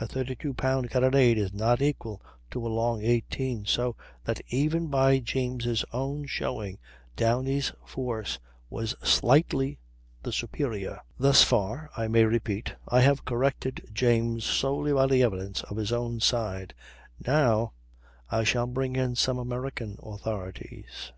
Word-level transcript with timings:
A 0.00 0.08
32 0.08 0.54
pound 0.54 0.90
carronade 0.90 1.36
is 1.38 1.54
not 1.54 1.80
equal 1.80 2.20
to 2.50 2.66
a 2.66 2.66
long 2.66 3.00
18; 3.00 3.64
so 3.64 3.94
that 4.24 4.40
even 4.48 4.88
by 4.88 5.20
James' 5.20 5.84
own 5.92 6.26
showing 6.26 6.78
Downie's 7.14 7.70
force 7.86 8.40
was 8.68 8.96
slightly 9.04 9.78
the 10.24 10.32
superior. 10.32 10.98
Thus 11.16 11.44
far, 11.44 11.90
I 11.96 12.08
may 12.08 12.24
repeat, 12.24 12.74
I 12.88 13.02
have 13.02 13.24
corrected 13.24 13.88
James 13.92 14.42
solely 14.44 14.92
by 14.92 15.06
the 15.06 15.22
evidence 15.22 15.62
of 15.62 15.76
his 15.76 15.92
own 15.92 16.18
side; 16.18 16.74
now 17.24 17.72
I 18.32 18.42
shall 18.42 18.66
bring 18.66 18.96
in 18.96 19.14
some 19.14 19.38
American 19.38 19.96
authorities. 20.02 21.12